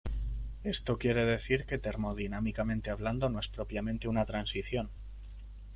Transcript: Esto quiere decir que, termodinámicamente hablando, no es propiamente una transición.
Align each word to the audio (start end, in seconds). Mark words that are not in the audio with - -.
Esto 0.63 0.97
quiere 0.97 1.25
decir 1.25 1.67
que, 1.67 1.77
termodinámicamente 1.77 2.89
hablando, 2.89 3.29
no 3.29 3.39
es 3.39 3.49
propiamente 3.49 4.07
una 4.07 4.25
transición. 4.25 4.89